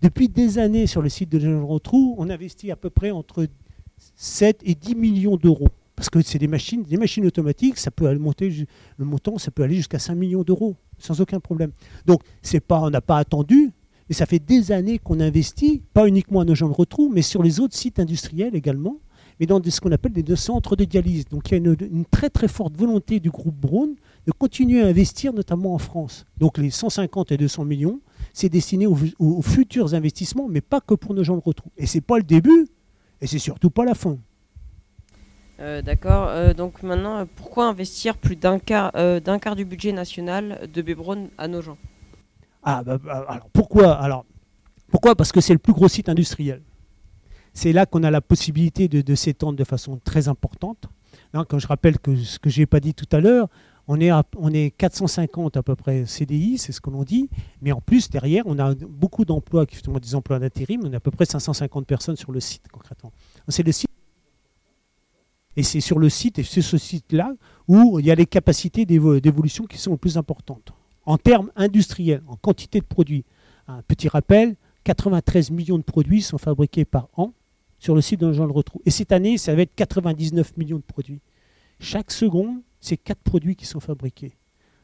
Depuis 0.00 0.28
des 0.28 0.58
années, 0.58 0.86
sur 0.86 1.02
le 1.02 1.08
site 1.08 1.28
de 1.30 1.40
Général 1.40 1.64
Rotrou, 1.64 2.14
on 2.18 2.30
investit 2.30 2.70
à 2.70 2.76
peu 2.76 2.88
près 2.88 3.10
entre 3.10 3.48
7 4.14 4.62
et 4.64 4.76
10 4.76 4.94
millions 4.94 5.36
d'euros. 5.36 5.68
Parce 5.96 6.08
que 6.08 6.22
c'est 6.22 6.38
des 6.38 6.46
machines, 6.46 6.84
des 6.84 6.96
machines 6.96 7.26
automatiques, 7.26 7.78
ça 7.78 7.90
peut 7.90 8.16
monter, 8.16 8.68
le 8.96 9.04
montant, 9.04 9.38
ça 9.38 9.50
peut 9.50 9.64
aller 9.64 9.74
jusqu'à 9.74 9.98
5 9.98 10.14
millions 10.14 10.44
d'euros, 10.44 10.76
sans 10.98 11.20
aucun 11.20 11.40
problème. 11.40 11.70
Donc, 12.06 12.22
c'est 12.42 12.60
pas, 12.60 12.80
on 12.80 12.90
n'a 12.90 13.00
pas 13.00 13.18
attendu, 13.18 13.72
mais 14.08 14.14
ça 14.14 14.26
fait 14.26 14.38
des 14.38 14.72
années 14.72 14.98
qu'on 14.98 15.20
investit, 15.20 15.82
pas 15.92 16.08
uniquement 16.08 16.40
à 16.40 16.44
nos 16.44 16.54
gens 16.54 16.68
de 16.68 16.74
retrou, 16.74 17.10
mais 17.12 17.22
sur 17.22 17.42
les 17.42 17.60
autres 17.60 17.76
sites 17.76 17.98
industriels 17.98 18.54
également, 18.54 18.96
mais 19.38 19.46
dans 19.46 19.62
ce 19.62 19.80
qu'on 19.80 19.92
appelle 19.92 20.12
des 20.12 20.36
centres 20.36 20.76
de 20.76 20.84
dialyse. 20.84 21.26
Donc, 21.26 21.50
il 21.50 21.52
y 21.52 21.54
a 21.54 21.58
une, 21.58 22.04
très 22.10 22.30
très 22.30 22.48
forte 22.48 22.76
volonté 22.76 23.20
du 23.20 23.30
groupe 23.30 23.54
Braun 23.54 23.94
de 24.26 24.32
continuer 24.32 24.82
à 24.82 24.86
investir, 24.86 25.32
notamment 25.32 25.74
en 25.74 25.78
France. 25.78 26.24
Donc, 26.38 26.58
les 26.58 26.70
150 26.70 27.32
et 27.32 27.36
200 27.36 27.64
millions, 27.64 28.00
c'est 28.32 28.48
destiné 28.48 28.86
aux, 28.86 28.98
aux 29.18 29.42
futurs 29.42 29.94
investissements, 29.94 30.48
mais 30.48 30.60
pas 30.60 30.80
que 30.80 30.94
pour 30.94 31.14
nos 31.14 31.22
gens 31.22 31.36
de 31.36 31.42
retrou. 31.42 31.70
Et 31.76 31.86
c'est 31.86 32.00
pas 32.00 32.18
le 32.18 32.24
début, 32.24 32.66
et 33.20 33.26
c'est 33.26 33.38
surtout 33.38 33.70
pas 33.70 33.84
la 33.84 33.94
fin. 33.94 34.18
Euh, 35.60 35.82
D'accord. 35.82 36.28
Euh, 36.28 36.54
donc 36.54 36.82
maintenant, 36.82 37.18
euh, 37.18 37.24
pourquoi 37.36 37.66
investir 37.68 38.16
plus 38.16 38.36
d'un 38.36 38.58
quart, 38.58 38.92
du 39.56 39.64
budget 39.64 39.92
national 39.92 40.68
de 40.72 40.82
Bebron 40.82 41.30
à 41.36 41.48
nos 41.48 41.62
gens? 41.62 41.78
Ah, 42.62 42.82
bah, 42.84 42.98
bah, 42.98 43.40
pourquoi 43.52 43.92
alors, 43.92 44.24
Pourquoi? 44.90 45.14
Parce 45.16 45.32
que 45.32 45.40
c'est 45.40 45.52
le 45.52 45.58
plus 45.58 45.72
gros 45.72 45.88
site 45.88 46.08
industriel. 46.08 46.62
C'est 47.54 47.72
là 47.72 47.86
qu'on 47.86 48.02
a 48.04 48.10
la 48.10 48.20
possibilité 48.20 48.88
de, 48.88 49.14
s'étendre 49.14 49.56
de 49.58 49.64
façon 49.64 49.98
très 50.04 50.28
importante. 50.28 50.84
Quand 51.32 51.58
je 51.58 51.66
rappelle 51.66 51.98
que 51.98 52.14
ce 52.16 52.38
que 52.38 52.50
je 52.50 52.60
n'ai 52.60 52.66
pas 52.66 52.80
dit 52.80 52.94
tout 52.94 53.08
à 53.10 53.20
l'heure, 53.20 53.48
on 53.88 54.00
est, 54.00 54.10
à- 54.10 54.22
on 54.36 54.52
est 54.52 54.70
450 54.76 55.56
à 55.56 55.62
peu 55.62 55.74
près 55.74 56.06
CDI, 56.06 56.58
c'est 56.58 56.72
ce 56.72 56.80
que 56.80 56.90
l'on 56.90 57.04
dit, 57.04 57.28
mais 57.62 57.72
en 57.72 57.80
plus, 57.80 58.10
derrière, 58.10 58.44
on 58.46 58.58
a 58.58 58.74
beaucoup 58.74 59.24
d'emplois, 59.24 59.64
sont 59.84 59.92
des 59.92 60.14
emplois 60.14 60.38
d'intérim, 60.38 60.82
on 60.84 60.92
a 60.92 60.96
à 60.96 61.00
peu 61.00 61.10
près 61.10 61.24
550 61.24 61.86
personnes 61.86 62.16
sur 62.16 62.32
le 62.32 62.40
site 62.40 62.68
concrètement. 62.70 63.12
C'est 63.48 63.62
le 63.64 63.72
site. 63.72 63.88
Et 65.58 65.64
c'est 65.64 65.80
sur 65.80 65.98
le 65.98 66.08
site, 66.08 66.38
et 66.38 66.44
c'est 66.44 66.62
ce 66.62 66.78
site-là, 66.78 67.34
où 67.66 67.98
il 67.98 68.06
y 68.06 68.12
a 68.12 68.14
les 68.14 68.26
capacités 68.26 68.86
d'évo- 68.86 69.18
d'évolution 69.18 69.64
qui 69.64 69.76
sont 69.76 69.90
les 69.90 69.96
plus 69.96 70.16
importantes. 70.16 70.72
En 71.04 71.18
termes 71.18 71.50
industriels, 71.56 72.22
en 72.28 72.36
quantité 72.36 72.78
de 72.78 72.84
produits. 72.84 73.24
Un 73.66 73.82
petit 73.82 74.06
rappel, 74.08 74.54
93 74.84 75.50
millions 75.50 75.76
de 75.76 75.82
produits 75.82 76.22
sont 76.22 76.38
fabriqués 76.38 76.84
par 76.84 77.08
an 77.16 77.32
sur 77.80 77.96
le 77.96 78.00
site 78.02 78.20
Jean 78.32 78.44
le 78.46 78.52
Retrou. 78.52 78.80
Et 78.86 78.90
cette 78.90 79.10
année, 79.10 79.36
ça 79.36 79.52
va 79.52 79.62
être 79.62 79.74
99 79.74 80.56
millions 80.56 80.76
de 80.76 80.82
produits. 80.82 81.20
Chaque 81.80 82.12
seconde, 82.12 82.60
c'est 82.80 82.96
4 82.96 83.18
produits 83.18 83.56
qui 83.56 83.66
sont 83.66 83.80
fabriqués. 83.80 84.36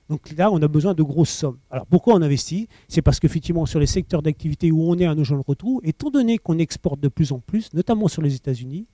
Donc 0.08 0.36
là, 0.36 0.50
on 0.50 0.60
a 0.60 0.66
besoin 0.66 0.92
de 0.92 1.04
grosses 1.04 1.30
sommes. 1.30 1.58
Alors 1.70 1.86
pourquoi 1.86 2.14
on 2.16 2.22
investit? 2.22 2.66
C'est 2.88 3.00
parce 3.00 3.20
qu'effectivement, 3.20 3.64
sur 3.64 3.78
les 3.78 3.86
secteurs 3.86 4.22
d'activité 4.22 4.72
où 4.72 4.82
on 4.90 4.98
est 4.98 5.06
à 5.06 5.14
nos 5.14 5.22
gens 5.22 5.36
le 5.36 5.44
Retrou, 5.46 5.80
étant 5.84 6.10
donné 6.10 6.36
qu'on 6.38 6.58
exporte 6.58 6.98
de 6.98 7.08
plus 7.08 7.30
en 7.30 7.38
plus, 7.38 7.72
notamment 7.74 8.08
sur 8.08 8.22
les 8.22 8.34
États-Unis, 8.34 8.86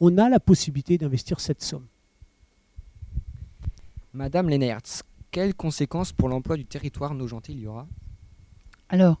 on 0.00 0.18
a 0.18 0.28
la 0.28 0.40
possibilité 0.40 0.98
d'investir 0.98 1.40
cette 1.40 1.62
somme. 1.62 1.86
Madame 4.12 4.48
Lennertz, 4.48 5.02
quelles 5.30 5.54
conséquences 5.54 6.12
pour 6.12 6.28
l'emploi 6.28 6.56
du 6.56 6.64
territoire 6.64 7.14
nogentil 7.14 7.52
il 7.52 7.60
y 7.60 7.66
aura? 7.66 7.86
Alors, 8.88 9.20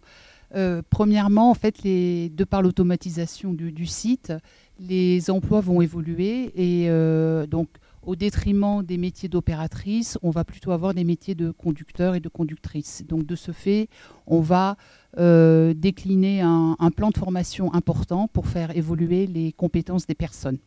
euh, 0.54 0.82
premièrement, 0.88 1.50
en 1.50 1.54
fait, 1.54 1.82
les, 1.82 2.28
de 2.28 2.44
par 2.44 2.62
l'automatisation 2.62 3.52
du, 3.52 3.72
du 3.72 3.86
site, 3.86 4.32
les 4.78 5.30
emplois 5.30 5.60
vont 5.60 5.80
évoluer 5.80 6.52
et 6.54 6.88
euh, 6.88 7.46
donc 7.46 7.68
au 8.06 8.16
détriment 8.16 8.82
des 8.82 8.98
métiers 8.98 9.28
d'opératrice, 9.28 10.18
on 10.22 10.30
va 10.30 10.44
plutôt 10.44 10.72
avoir 10.72 10.94
des 10.94 11.04
métiers 11.04 11.34
de 11.34 11.50
conducteurs 11.50 12.14
et 12.14 12.20
de 12.20 12.28
conductrices. 12.28 13.04
Donc 13.06 13.24
de 13.26 13.36
ce 13.36 13.52
fait, 13.52 13.88
on 14.26 14.40
va 14.40 14.76
euh, 15.18 15.74
décliner 15.74 16.40
un, 16.40 16.76
un 16.78 16.90
plan 16.90 17.10
de 17.10 17.18
formation 17.18 17.72
important 17.74 18.28
pour 18.28 18.46
faire 18.46 18.76
évoluer 18.76 19.26
les 19.26 19.52
compétences 19.52 20.06
des 20.06 20.14
personnes. 20.14 20.58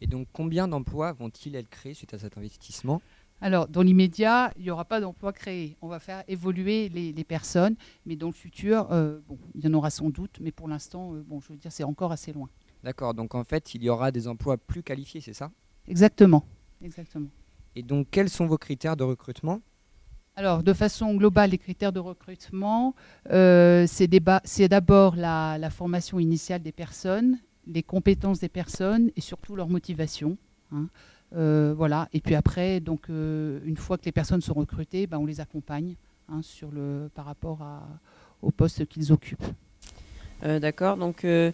Et 0.00 0.06
donc, 0.06 0.28
combien 0.32 0.66
d'emplois 0.66 1.12
vont-ils 1.12 1.54
être 1.56 1.68
créés 1.68 1.94
suite 1.94 2.14
à 2.14 2.18
cet 2.18 2.38
investissement? 2.38 3.02
Alors, 3.42 3.68
dans 3.68 3.82
l'immédiat, 3.82 4.52
il 4.56 4.62
n'y 4.64 4.70
aura 4.70 4.84
pas 4.84 5.00
d'emploi 5.00 5.32
créé. 5.32 5.76
On 5.80 5.88
va 5.88 5.98
faire 5.98 6.24
évoluer 6.28 6.88
les, 6.90 7.12
les 7.12 7.24
personnes, 7.24 7.74
mais 8.04 8.16
dans 8.16 8.26
le 8.26 8.34
futur, 8.34 8.88
euh, 8.92 9.18
bon, 9.28 9.38
il 9.54 9.64
y 9.64 9.68
en 9.68 9.74
aura 9.74 9.90
sans 9.90 10.10
doute, 10.10 10.38
mais 10.40 10.52
pour 10.52 10.68
l'instant, 10.68 11.14
euh, 11.14 11.22
bon, 11.26 11.40
je 11.40 11.48
veux 11.48 11.56
dire, 11.56 11.72
c'est 11.72 11.84
encore 11.84 12.12
assez 12.12 12.32
loin. 12.32 12.48
D'accord, 12.82 13.14
donc 13.14 13.34
en 13.34 13.44
fait, 13.44 13.74
il 13.74 13.82
y 13.82 13.88
aura 13.88 14.10
des 14.10 14.26
emplois 14.28 14.56
plus 14.58 14.82
qualifiés, 14.82 15.20
c'est 15.20 15.32
ça? 15.34 15.50
Exactement. 15.86 16.44
Exactement. 16.82 17.28
Et 17.76 17.82
donc, 17.82 18.08
quels 18.10 18.28
sont 18.28 18.46
vos 18.46 18.58
critères 18.58 18.96
de 18.96 19.04
recrutement? 19.04 19.60
Alors, 20.36 20.62
de 20.62 20.72
façon 20.72 21.14
globale, 21.14 21.50
les 21.50 21.58
critères 21.58 21.92
de 21.92 22.00
recrutement, 22.00 22.94
euh, 23.30 23.84
c'est 23.86 24.08
d'abord 24.68 25.16
la, 25.16 25.58
la 25.58 25.70
formation 25.70 26.18
initiale 26.18 26.62
des 26.62 26.72
personnes, 26.72 27.38
les 27.66 27.82
compétences 27.82 28.40
des 28.40 28.48
personnes 28.48 29.10
et 29.16 29.20
surtout 29.20 29.54
leur 29.56 29.68
motivation. 29.68 30.38
hein. 30.72 30.88
Euh, 31.36 31.74
voilà. 31.76 32.08
Et 32.12 32.20
puis 32.20 32.34
après, 32.34 32.80
donc, 32.80 33.08
euh, 33.08 33.60
une 33.64 33.76
fois 33.76 33.98
que 33.98 34.04
les 34.04 34.12
personnes 34.12 34.40
sont 34.40 34.54
recrutées, 34.54 35.06
ben, 35.06 35.18
on 35.18 35.26
les 35.26 35.40
accompagne 35.40 35.94
hein, 36.28 36.42
sur 36.42 36.70
le, 36.72 37.08
par 37.14 37.24
rapport 37.26 37.62
à, 37.62 37.86
au 38.42 38.50
poste 38.50 38.86
qu'ils 38.86 39.12
occupent. 39.12 39.44
Euh, 40.42 40.58
D'accord, 40.58 40.96
donc 40.96 41.24
euh, 41.24 41.52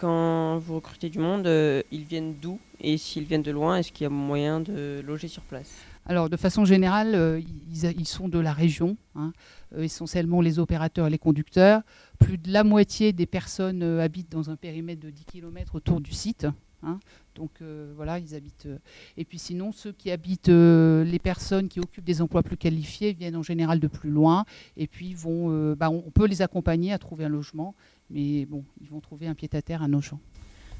quand 0.00 0.56
vous 0.56 0.76
recrutez 0.76 1.10
du 1.10 1.18
monde, 1.18 1.46
euh, 1.46 1.82
ils 1.92 2.04
viennent 2.04 2.34
d'où 2.40 2.58
Et 2.80 2.96
s'ils 2.96 3.24
viennent 3.24 3.42
de 3.42 3.50
loin, 3.50 3.76
est-ce 3.76 3.92
qu'il 3.92 4.04
y 4.04 4.06
a 4.06 4.10
moyen 4.10 4.60
de 4.60 5.02
loger 5.06 5.28
sur 5.28 5.42
place? 5.42 5.70
Alors, 6.06 6.30
de 6.30 6.38
façon 6.38 6.64
générale, 6.64 7.14
euh, 7.14 7.38
ils, 7.70 8.06
sont 8.06 8.28
de 8.28 8.38
la 8.38 8.54
région, 8.54 8.96
hein, 9.14 9.32
euh, 9.76 9.82
essentiellement 9.82 10.40
les 10.40 10.58
opérateurs 10.58 11.06
et 11.06 11.10
les 11.10 11.18
conducteurs. 11.18 11.82
Plus 12.18 12.38
de 12.38 12.50
la 12.50 12.64
moitié 12.64 13.12
des 13.12 13.26
personnes 13.26 13.82
habitent 14.00 14.32
dans 14.32 14.48
un 14.48 14.56
périmètre 14.56 15.02
de 15.02 15.10
10 15.10 15.24
km 15.26 15.74
autour 15.74 16.00
du 16.00 16.12
site. 16.12 16.46
hein. 16.82 16.98
Donc 17.34 17.62
voilà, 17.94 18.18
ils 18.18 18.34
habitent. 18.34 18.68
et 19.16 19.24
puis 19.24 19.38
sinon, 19.38 19.72
ceux 19.72 19.92
qui 19.92 20.10
habitent, 20.10 20.48
les 20.48 21.18
personnes 21.22 21.68
qui 21.68 21.78
occupent 21.78 22.04
des 22.04 22.20
emplois 22.20 22.42
plus 22.42 22.56
qualifiés 22.56 23.12
viennent 23.12 23.36
en 23.36 23.42
général 23.42 23.80
de 23.80 23.86
plus 23.86 24.10
loin. 24.10 24.44
Et 24.76 24.86
puis 24.86 25.14
vont, 25.14 25.74
bah, 25.74 25.90
on 25.90 26.10
peut 26.10 26.26
les 26.26 26.42
accompagner 26.42 26.92
à 26.92 26.98
trouver 26.98 27.24
un 27.24 27.30
logement, 27.30 27.74
mais 28.10 28.46
bon, 28.46 28.64
ils 28.80 28.88
vont 28.88 29.00
trouver 29.00 29.26
un 29.26 29.34
pied-à-terre 29.34 29.82
à 29.82 29.88
Nogent. 29.88 30.14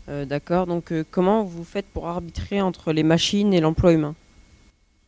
Euh, 0.09 0.25
D'accord, 0.25 0.67
donc 0.67 0.93
euh, 0.93 1.05
comment 1.11 1.45
vous 1.45 1.65
faites 1.65 1.87
pour 1.87 2.09
arbitrer 2.09 2.61
entre 2.61 2.93
les 2.93 3.03
machines 3.03 3.53
et 3.53 3.61
l'emploi 3.61 3.93
humain? 3.93 4.15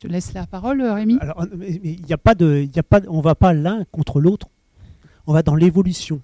Je 0.02 0.08
te 0.08 0.12
laisse 0.12 0.32
la 0.32 0.46
parole, 0.46 0.80
euh, 0.80 0.94
Rémi. 0.94 1.16
Alors, 1.20 1.36
on- 1.38 1.56
mais- 1.56 1.80
mais 1.82 1.92
il 1.92 2.06
y 2.06 2.12
a 2.12 2.18
pas 2.18 2.34
de, 2.34 2.68
y 2.74 2.78
a 2.78 2.82
pas, 2.82 3.00
on 3.08 3.20
va 3.20 3.34
pas 3.34 3.52
l'un 3.52 3.84
contre 3.90 4.20
l'autre. 4.20 4.48
On 5.26 5.32
va 5.32 5.42
dans 5.42 5.54
l'évolution. 5.54 6.20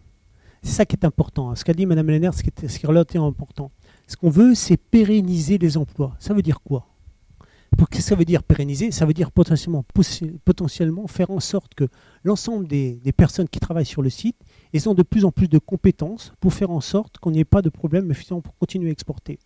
C'est 0.63 0.73
ça 0.73 0.85
qui 0.85 0.97
est 0.97 1.05
important. 1.05 1.55
Ce 1.55 1.65
qu'a 1.65 1.73
dit 1.73 1.87
Mme 1.87 2.09
Lenner, 2.09 2.31
ce 2.33 2.43
qui 2.43 2.51
est, 2.51 2.67
ce 2.69 2.79
qui 2.79 2.85
est 2.87 2.89
relativement 2.89 3.29
important. 3.29 3.71
Ce 4.09 4.17
qu'on 4.17 4.31
veut, 4.31 4.55
c'est 4.55 4.77
pérenniser 4.77 5.59
les 5.59 5.77
emplois. 5.77 6.17
Ça 6.19 6.35
veut 6.35 6.43
dire 6.43 6.61
quoi? 6.61 6.87
Pour 7.77 7.89
que 7.89 8.01
ça 8.03 8.17
veut 8.17 8.25
dire 8.25 8.43
pérenniser? 8.43 8.91
Ça 8.91 9.07
veut 9.07 9.13
dire 9.15 9.31
potentiellement, 9.31 9.85
potentiellement 10.45 11.07
faire 11.07 11.31
en 11.31 11.39
sorte 11.39 11.75
que 11.75 11.87
l'ensemble 12.25 12.67
des, 12.67 12.95
des 13.05 13.13
personnes 13.13 13.49
qui 13.49 13.61
travaillent 13.61 13.87
sur 13.87 14.03
le 14.03 14.11
site 14.11 14.37
elles 14.73 14.89
ont 14.89 14.95
de 14.95 15.03
plus 15.03 15.25
en 15.25 15.33
plus 15.33 15.49
de 15.49 15.59
compétences 15.59 16.33
pour 16.41 16.53
faire 16.53 16.71
en 16.71 16.81
sorte 16.81 17.19
qu'on 17.19 17.31
n'ait 17.31 17.45
pas 17.45 17.63
de 17.63 17.71
problème, 17.71 18.13
finalement 18.15 18.43
pour 18.43 18.57
continuer 18.57 18.89
à 18.89 18.93
exporter. 18.93 19.39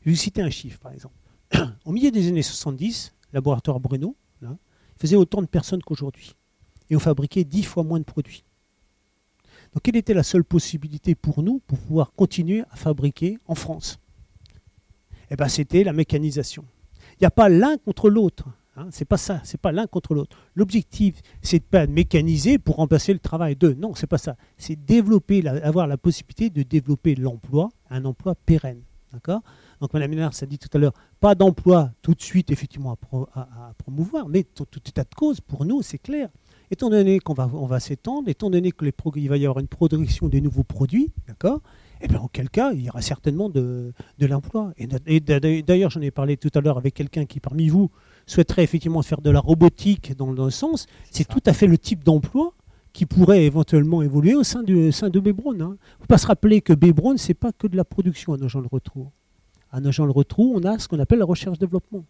Je 0.00 0.06
vais 0.06 0.10
vous 0.12 0.20
citer 0.20 0.42
un 0.42 0.50
chiffre, 0.50 0.78
par 0.80 0.92
exemple. 0.92 1.14
Au 1.84 1.92
milieu 1.92 2.10
des 2.10 2.28
années 2.28 2.42
70, 2.42 3.14
laboratoire 3.32 3.80
Bruno, 3.80 4.16
faisait 4.98 5.16
autant 5.16 5.42
de 5.42 5.46
personnes 5.46 5.82
qu'aujourd'hui. 5.82 6.34
Et 6.90 6.96
on 6.96 7.00
fabriquait 7.00 7.44
10 7.44 7.62
fois 7.64 7.82
moins 7.82 7.98
de 7.98 8.04
produits. 8.04 8.44
Donc 9.72 9.82
quelle 9.82 9.96
était 9.96 10.14
la 10.14 10.22
seule 10.22 10.44
possibilité 10.44 11.14
pour 11.14 11.42
nous 11.42 11.60
pour 11.66 11.78
pouvoir 11.78 12.12
continuer 12.12 12.62
à 12.70 12.76
fabriquer 12.76 13.38
en 13.46 13.54
France? 13.54 13.98
Eh 15.30 15.36
ben, 15.36 15.48
c'était 15.48 15.84
la 15.84 15.92
mécanisation. 15.92 16.64
Il 17.14 17.22
n'y 17.22 17.26
a 17.26 17.30
pas 17.30 17.48
l'un 17.48 17.76
contre 17.78 18.08
l'autre. 18.08 18.46
Hein, 18.76 18.88
c'est 18.90 19.04
pas 19.04 19.16
ça, 19.16 19.40
c'est 19.44 19.60
pas 19.60 19.70
l'un 19.70 19.86
contre 19.86 20.14
l'autre. 20.14 20.36
L'objectif, 20.56 21.22
c'est 21.42 21.60
de 21.60 21.64
pas 21.64 21.86
mécaniser 21.86 22.58
pour 22.58 22.76
remplacer 22.76 23.12
le 23.12 23.20
travail 23.20 23.54
d'eux. 23.54 23.74
Non, 23.74 23.94
c'est 23.94 24.08
pas 24.08 24.18
ça. 24.18 24.36
C'est 24.58 24.76
développer, 24.76 25.46
avoir 25.46 25.86
la 25.86 25.96
possibilité 25.96 26.50
de 26.50 26.62
développer 26.64 27.14
l'emploi, 27.14 27.68
un 27.90 28.04
emploi 28.04 28.34
pérenne. 28.34 28.82
D'accord? 29.12 29.42
Donc, 29.80 29.94
Mme 29.94 30.10
Ménard, 30.10 30.34
ça 30.34 30.44
dit 30.44 30.58
tout 30.58 30.68
à 30.72 30.78
l'heure, 30.78 30.92
pas 31.20 31.36
d'emploi 31.36 31.92
tout 32.02 32.14
de 32.14 32.22
suite, 32.22 32.50
effectivement, 32.50 32.90
à, 32.90 32.96
pro- 32.96 33.28
à- 33.32 33.42
à 33.68 33.74
promouvoir, 33.78 34.28
mais 34.28 34.42
tout, 34.42 34.66
état 34.88 35.04
de 35.04 35.14
cause, 35.14 35.40
pour 35.40 35.64
nous, 35.64 35.82
c'est 35.82 35.98
clair. 35.98 36.28
Étant 36.68 36.90
donné 36.90 37.20
qu'on 37.20 37.34
va, 37.34 37.48
on 37.52 37.66
va 37.66 37.78
s'étendre, 37.78 38.28
étant 38.28 38.50
donné 38.50 38.72
qu'il 38.72 39.28
va 39.28 39.36
y 39.36 39.46
avoir 39.46 39.60
une 39.60 39.68
production 39.68 40.26
des 40.28 40.40
nouveaux 40.40 40.64
produits, 40.64 41.12
d'accord? 41.28 41.60
Eh 42.00 42.08
bien, 42.08 42.20
auquel 42.20 42.50
cas, 42.50 42.72
il 42.72 42.80
y 42.82 42.88
aura 42.88 43.02
certainement 43.02 43.48
de, 43.48 43.92
de 44.18 44.26
l'emploi. 44.26 44.72
Et, 44.78 44.88
et 45.06 45.20
d'a- 45.20 45.38
d'ailleurs, 45.38 45.90
j'en 45.90 46.00
ai 46.00 46.10
parlé 46.10 46.36
tout 46.36 46.50
à 46.52 46.60
l'heure 46.60 46.76
avec 46.76 46.94
quelqu'un 46.94 47.24
qui, 47.24 47.38
parmi 47.38 47.68
vous, 47.68 47.90
souhaiterait 48.26 48.64
effectivement 48.64 49.02
faire 49.02 49.20
de 49.20 49.30
la 49.30 49.40
robotique 49.40 50.16
dans, 50.16 50.32
dans 50.32 50.46
le 50.46 50.50
sens. 50.50 50.86
C'est 51.10 51.26
tout 51.26 51.42
à 51.46 51.52
fait 51.52 51.66
le 51.66 51.78
type 51.78 52.04
d'emploi 52.04 52.54
qui 52.94 53.06
pourrait 53.06 53.44
éventuellement 53.44 54.02
évoluer 54.02 54.34
au 54.34 54.44
sein, 54.44 54.62
du, 54.62 54.88
au 54.88 54.92
sein 54.92 55.10
de 55.10 55.20
Bébron. 55.20 55.52
Il 55.52 55.58
ne 55.58 55.66
faut 56.00 56.06
pas 56.08 56.16
se 56.16 56.28
rappeler 56.28 56.60
que 56.60 56.72
Bébron, 56.72 57.16
ce 57.16 57.28
n'est 57.28 57.34
pas 57.34 57.52
que 57.52 57.66
de 57.66 57.76
la 57.76 57.84
production 57.84 58.32
à 58.32 58.36
Nogent-le-Rotrou. 58.36 59.08
À 59.72 59.80
Nogent-le-Rotrou, 59.80 60.52
on 60.54 60.62
a 60.62 60.78
ce 60.78 60.86
qu'on 60.86 61.00
appelle 61.00 61.18
la 61.18 61.24
recherche-développement. 61.24 62.04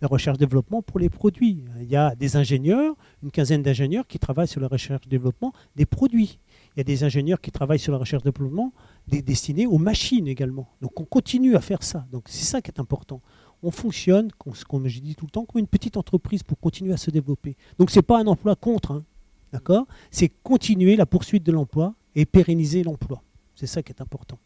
La 0.00 0.06
recherche-développement 0.06 0.82
pour 0.82 1.00
les 1.00 1.08
produits. 1.08 1.64
Il 1.80 1.90
y 1.90 1.96
a 1.96 2.14
des 2.14 2.36
ingénieurs, 2.36 2.94
une 3.24 3.32
quinzaine 3.32 3.62
d'ingénieurs 3.62 4.06
qui 4.06 4.20
travaillent 4.20 4.48
sur 4.48 4.60
la 4.60 4.68
recherche-développement 4.68 5.52
des 5.74 5.86
produits. 5.86 6.38
Il 6.74 6.78
y 6.78 6.80
a 6.80 6.84
des 6.84 7.02
ingénieurs 7.02 7.40
qui 7.40 7.50
travaillent 7.50 7.78
sur 7.80 7.92
la 7.92 7.98
recherche-développement 7.98 8.72
des 9.08 9.20
destinés 9.20 9.66
aux 9.66 9.78
machines 9.78 10.28
également. 10.28 10.68
Donc 10.80 11.00
on 11.00 11.04
continue 11.04 11.56
à 11.56 11.60
faire 11.60 11.82
ça. 11.82 12.06
Donc 12.12 12.24
c'est 12.26 12.44
ça 12.44 12.62
qui 12.62 12.70
est 12.70 12.80
important. 12.80 13.20
On 13.66 13.70
fonctionne, 13.70 14.28
comme 14.68 14.86
je 14.86 15.00
dis 15.00 15.14
tout 15.14 15.24
le 15.24 15.30
temps, 15.30 15.44
comme 15.46 15.58
une 15.60 15.66
petite 15.66 15.96
entreprise 15.96 16.42
pour 16.42 16.58
continuer 16.60 16.92
à 16.92 16.96
se 16.98 17.10
développer. 17.10 17.56
Donc 17.78 17.90
ce 17.90 17.98
n'est 17.98 18.02
pas 18.02 18.20
un 18.20 18.26
emploi 18.26 18.54
contre, 18.56 18.92
hein, 18.92 19.04
d'accord? 19.52 19.86
C'est 20.10 20.30
continuer 20.42 20.96
la 20.96 21.06
poursuite 21.06 21.42
de 21.44 21.52
l'emploi 21.52 21.94
et 22.14 22.26
pérenniser 22.26 22.82
l'emploi. 22.82 23.22
C'est 23.54 23.66
ça 23.66 23.82
qui 23.82 23.90
est 23.92 24.00
important. 24.02 24.38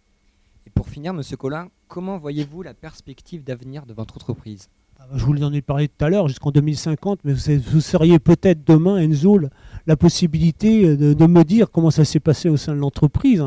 Et 0.67 0.71
pour 0.71 0.89
finir, 0.89 1.13
Monsieur 1.15 1.37
Collin, 1.37 1.69
comment 1.89 2.19
voyez-vous 2.19 2.63
la 2.63 2.75
perspective 2.75 3.43
d'avenir 3.43 3.87
de 3.87 3.93
votre 3.93 4.15
entreprise? 4.17 4.69
Ah 5.01 5.07
bah, 5.11 5.17
Je 5.19 5.25
vous 5.25 5.43
en 5.43 5.53
ai 5.53 5.63
parlé 5.63 5.89
tout 5.89 6.05
à 6.05 6.11
l'heure, 6.11 6.29
jusqu'en 6.29 6.51
2050, 6.51 7.21
mais 7.25 7.33
vous, 7.33 7.81
seriez 7.81 8.19
peut-être 8.19 8.65
demain, 8.67 8.99
Enzo, 8.99 9.39
la- 9.39 9.49
la 9.87 9.97
possibilité 9.97 10.97
de, 10.97 11.13
de 11.15 11.27
me 11.27 11.43
dire 11.45 11.71
comment 11.71 11.91
ça 11.91 12.05
s'est 12.05 12.21
passé 12.21 12.49
au 12.49 12.57
sein 12.57 12.75
de 12.75 12.79
l'entreprise. 12.81 13.43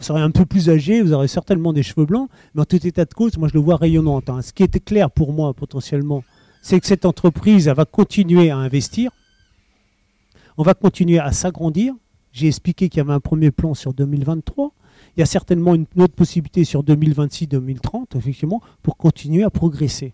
Hein. 0.00 0.02
Vous 0.02 0.06
serez 0.06 0.20
un 0.20 0.30
peu 0.30 0.46
plus 0.46 0.70
âgé, 0.70 1.02
vous 1.02 1.12
aurez 1.12 1.28
certainement 1.28 1.72
des 1.72 1.82
cheveux 1.82 2.06
blancs, 2.06 2.28
mais 2.54 2.62
en 2.62 2.64
tout 2.64 2.84
état 2.86 3.04
de 3.04 3.14
cause, 3.14 3.36
moi 3.36 3.48
je 3.48 3.54
le 3.54 3.60
vois 3.60 3.76
rayonnante. 3.76 4.30
hein. 4.30 4.42
Ce 4.42 4.52
qui 4.52 4.62
était 4.62 4.80
clair 4.80 5.10
pour 5.10 5.32
moi 5.32 5.52
potentiellement, 5.54 6.24
c'est 6.62 6.80
que 6.80 6.86
cette 6.86 7.04
entreprise 7.04 7.68
elle 7.68 7.76
va 7.76 7.84
continuer 7.84 8.50
à 8.50 8.56
investir, 8.56 9.10
on 10.56 10.62
va 10.62 10.74
continuer 10.74 11.18
à 11.18 11.32
s'agrandir. 11.32 11.94
J'ai 12.32 12.46
expliqué 12.46 12.88
qu'il 12.88 12.98
y 12.98 13.00
avait 13.00 13.12
un 13.12 13.20
premier 13.20 13.50
plan 13.50 13.74
sur 13.74 13.92
2023. 13.92 14.72
Il 15.16 15.20
y 15.20 15.22
a 15.22 15.26
certainement 15.26 15.74
une 15.74 15.86
autre 15.96 16.14
possibilité 16.14 16.64
sur 16.64 16.84
2026-2030, 16.84 18.16
effectivement, 18.16 18.60
pour 18.82 18.96
continuer 18.96 19.42
à 19.42 19.50
progresser. 19.50 20.12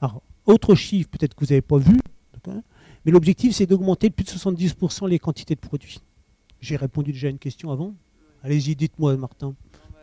Alors, 0.00 0.22
autre 0.46 0.74
chiffre, 0.74 1.08
peut-être 1.10 1.34
que 1.34 1.44
vous 1.44 1.50
n'avez 1.50 1.60
pas 1.60 1.78
vu, 1.78 1.98
d'accord, 2.32 2.62
mais 3.04 3.12
l'objectif, 3.12 3.54
c'est 3.54 3.66
d'augmenter 3.66 4.08
de 4.08 4.14
plus 4.14 4.24
de 4.24 4.30
70% 4.30 5.08
les 5.08 5.18
quantités 5.20 5.54
de 5.54 5.60
produits. 5.60 6.00
J'ai 6.60 6.76
répondu 6.76 7.12
déjà 7.12 7.28
à 7.28 7.30
une 7.30 7.38
question 7.38 7.70
avant. 7.70 7.94
Allez-y, 8.46 8.76
dites-moi, 8.76 9.16
Martin. 9.16 9.56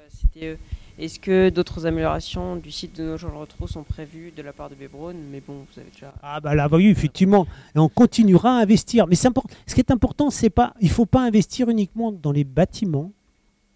C'était, 0.10 0.48
euh, 0.48 0.56
Est-ce 1.00 1.18
que 1.18 1.50
d'autres 1.50 1.86
améliorations 1.86 2.58
du 2.58 2.72
site 2.72 2.98
de 2.98 3.04
nos 3.04 3.18
gens 3.18 3.30
le 3.30 3.38
retrouve 3.38 3.70
sont 3.70 3.84
prévues 3.84 4.34
de 4.36 4.42
la 4.42 4.52
part 4.52 4.70
de 4.70 4.76
Bebron? 4.76 5.16
Mais 5.32 5.40
bon, 5.40 5.60
vous 5.60 5.80
avez 5.80 5.90
déjà. 5.90 6.14
Ah 6.22 6.42
bah 6.42 6.54
là, 6.54 6.68
oui, 6.70 6.88
effectivement. 6.88 7.48
Et 7.74 7.80
on 7.80 7.88
continuera 7.88 8.58
à 8.58 8.62
investir. 8.62 9.08
Mais 9.08 9.16
ce 9.16 9.30
qui 9.74 9.80
est 9.80 9.92
important, 9.92 10.30
c'est 10.30 10.50
pas, 10.50 10.74
il 10.82 10.90
faut 10.90 11.06
pas 11.06 11.22
investir 11.22 11.70
uniquement 11.70 12.12
dans 12.12 12.34
les 12.34 12.44
bâtiments, 12.44 13.14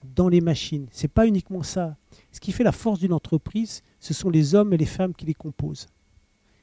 dans 0.03 0.27
les 0.27 0.41
machines. 0.41 0.88
C'est 0.91 1.07
pas 1.07 1.25
uniquement 1.25 1.63
ça. 1.63 1.95
Ce 2.33 2.41
qui 2.41 2.51
fait 2.51 2.65
la 2.65 2.74
force 2.74 3.00
d'une 3.00 3.13
entreprise, 3.13 3.83
ce 4.01 4.13
sont 4.13 4.29
les 4.29 4.53
hommes 4.53 4.74
et 4.74 4.77
les 4.77 4.86
femmes 4.86 5.13
qui 5.13 5.25
les 5.25 5.33
composent. 5.33 5.88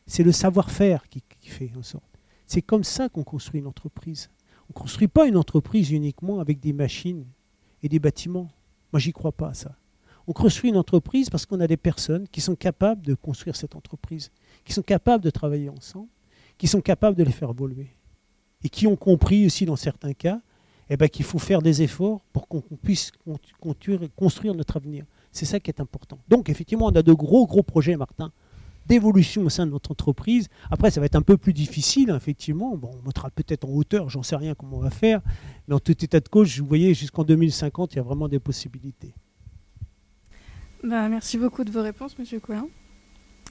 C'est 0.07 0.25
le 0.25 0.33
savoir-faire 0.33 1.09
qui, 1.09 1.23
qui 1.41 1.49
fait 1.49 1.73
en 1.75 1.83
sorte. 1.83 2.05
C'est 2.47 2.61
comme 2.61 2.85
ça 2.85 3.09
qu'on 3.09 3.25
construit 3.25 3.61
une 3.61 3.67
entreprise. 3.67 4.29
On 4.69 4.77
ne 4.77 4.83
construit 4.83 5.09
pas 5.09 5.27
une 5.27 5.39
entreprise 5.39 5.91
uniquement 5.91 6.41
avec 6.41 6.61
des 6.61 6.75
machines 6.75 7.25
et 7.85 7.89
des 7.89 7.99
bâtiments. 8.01 8.49
Moi, 8.93 8.99
j'y 8.99 9.13
crois 9.13 9.31
pas 9.31 9.49
à 9.49 9.55
ça. 9.55 9.77
On 10.27 10.33
construit 10.33 10.71
une 10.71 10.79
entreprise 10.79 11.29
parce 11.29 11.45
qu'on 11.45 11.61
a 11.61 11.67
des 11.67 11.77
personnes 11.77 12.27
qui 12.29 12.41
sont 12.41 12.57
capables 12.57 13.03
de 13.03 13.15
construire 13.15 13.55
cette 13.55 13.77
entreprise 13.77 14.31
qui 14.65 14.73
sont 14.73 14.83
capables 14.83 15.23
de 15.23 15.29
travailler 15.29 15.69
ensemble, 15.69 16.09
qui 16.57 16.67
sont 16.67 16.81
capables 16.81 17.15
de 17.15 17.23
les 17.23 17.31
faire 17.33 17.51
évoluer. 17.51 17.89
Et 18.63 18.71
qui 18.71 18.87
ont 18.87 18.97
compris 18.97 19.45
aussi 19.45 19.67
dans 19.67 19.77
certains 19.77 20.15
cas 20.15 20.41
eh 20.89 20.97
ben, 20.97 21.09
qu'il 21.09 21.27
faut 21.27 21.39
faire 21.39 21.61
des 21.61 21.83
efforts 21.83 22.21
pour 22.33 22.49
qu'on 22.49 22.63
puisse 22.83 23.11
con- 23.11 23.39
construire, 23.61 24.01
construire 24.17 24.55
notre 24.55 24.79
avenir. 24.79 25.05
C'est 25.31 25.45
ça 25.45 25.61
qui 25.61 25.71
est 25.71 25.81
important. 25.81 26.19
Donc 26.29 26.49
effectivement, 26.49 26.87
on 26.87 26.97
a 26.97 27.03
de 27.03 27.13
gros, 27.13 27.47
gros 27.47 27.63
projets, 27.63 27.97
Martin. 27.97 28.33
D'évolution 28.87 29.43
au 29.43 29.49
sein 29.49 29.67
de 29.67 29.73
notre 29.73 29.91
entreprise. 29.91 30.49
Après, 30.71 30.91
ça 30.91 31.01
va 31.01 31.07
être 31.07 31.17
un 31.17 31.23
peu 31.23 31.37
plus 31.37 31.53
difficile, 31.53 32.11
effectivement. 32.11 32.77
Bon, 32.77 32.91
on 33.01 33.05
montrera 33.05 33.31
peut-être 33.31 33.65
en 33.65 33.73
hauteur, 33.73 34.09
j'en 34.09 34.23
sais 34.23 34.37
rien 34.37 34.55
comment 34.55 34.77
on 34.79 34.81
va 34.81 34.91
faire. 34.91 35.21
Mais 35.69 35.75
en 35.75 35.81
tout 35.81 35.93
état 35.93 36.21
de 36.21 36.29
cause, 36.29 36.59
vous 36.59 36.67
voyez, 36.67 36.95
jusqu'en 36.95 37.25
2050, 37.25 37.95
il 37.95 37.97
y 37.97 37.99
a 37.99 38.03
vraiment 38.03 38.29
des 38.29 38.39
possibilités. 38.39 39.15
Bah, 40.83 41.09
merci 41.09 41.39
beaucoup 41.39 41.65
de 41.65 41.71
vos 41.71 41.83
réponses, 41.83 42.19
Monsieur 42.19 42.41
Collin. 42.41 42.69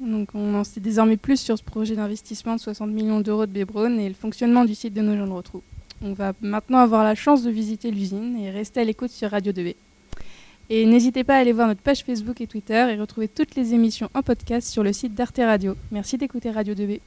Donc, 0.01 0.29
on 0.33 0.55
en 0.55 0.63
sait 0.63 0.79
désormais 0.79 1.17
plus 1.17 1.39
sur 1.39 1.57
ce 1.57 1.63
projet 1.63 1.95
d'investissement 1.95 2.55
de 2.55 2.59
60 2.59 2.89
millions 2.91 3.21
d'euros 3.21 3.45
de 3.45 3.51
Bébron 3.51 3.97
et 3.99 4.07
le 4.07 4.15
fonctionnement 4.15 4.65
du 4.65 4.75
site 4.75 4.93
de 4.93 5.01
nos 5.01 5.15
gens 5.15 5.27
de 5.27 5.31
Rotrou. 5.31 5.61
On 6.01 6.13
va 6.13 6.33
maintenant 6.41 6.79
avoir 6.79 7.03
la 7.03 7.15
chance 7.15 7.43
de 7.43 7.49
visiter 7.49 7.89
l'usine 7.89 8.35
et 8.35 8.49
rester 8.49 8.81
à 8.81 8.83
l'écoute 8.83 9.11
sur 9.11 9.31
Radio 9.31 9.53
2B. 9.53 9.75
Et 10.69 10.85
n'hésitez 10.85 11.23
pas 11.23 11.35
à 11.35 11.39
aller 11.39 11.51
voir 11.51 11.67
notre 11.67 11.81
page 11.81 12.03
Facebook 12.03 12.41
et 12.41 12.47
Twitter 12.47 12.87
et 12.91 12.99
retrouver 12.99 13.27
toutes 13.27 13.55
les 13.55 13.73
émissions 13.73 14.09
en 14.13 14.21
podcast 14.21 14.67
sur 14.67 14.83
le 14.83 14.93
site 14.93 15.13
d'Arte 15.13 15.37
Radio. 15.37 15.75
Merci 15.91 16.17
d'écouter 16.17 16.51
Radio 16.51 16.73
2B. 16.73 16.99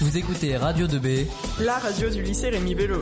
Vous 0.00 0.16
écoutez 0.16 0.56
Radio 0.56 0.86
2B, 0.86 1.26
La 1.60 1.78
radio 1.78 2.10
du 2.10 2.22
lycée 2.22 2.50
Rémi 2.50 2.74
Bello. 2.74 3.00